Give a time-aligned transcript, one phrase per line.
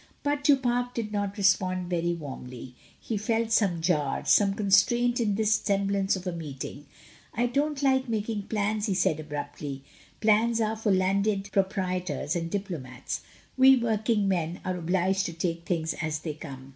[0.23, 2.73] But Du Pare did not respond very warmly.
[2.99, 6.87] He felt some jar, some constraint in this semblance of a meeting.
[7.35, 9.83] "I don't like making plans," he said abruptly;
[10.19, 13.21] "plans are for landed proprietors and diplomats;
[13.55, 16.69] we working men are obliged to take things as they come."